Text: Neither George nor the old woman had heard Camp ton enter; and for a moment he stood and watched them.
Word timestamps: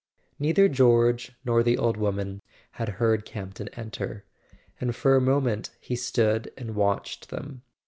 Neither 0.39 0.67
George 0.67 1.33
nor 1.45 1.61
the 1.61 1.77
old 1.77 1.95
woman 1.95 2.41
had 2.71 2.89
heard 2.97 3.23
Camp 3.23 3.53
ton 3.53 3.67
enter; 3.73 4.25
and 4.79 4.95
for 4.95 5.15
a 5.15 5.21
moment 5.21 5.69
he 5.79 5.95
stood 5.95 6.51
and 6.57 6.73
watched 6.73 7.29
them. 7.29 7.61